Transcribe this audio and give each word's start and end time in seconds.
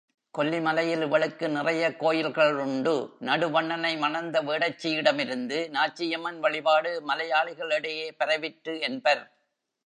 கொல்லி 0.31 0.61
மலையில் 0.61 1.01
இவளுக்கு 1.01 1.49
நிறையக் 1.49 2.03
கோயில்களுண்டு, 2.03 3.09
நடுவண்ணனை 3.19 3.97
மணந்த 3.97 4.41
வேடச்சியிடமிருந்து, 4.41 5.69
நாச்சியம்மன் 5.69 6.39
வழிபாடு 6.39 7.01
மலையாளிகளிடையே 7.07 8.11
பரவிற்று 8.19 8.79
என்பர். 8.79 9.31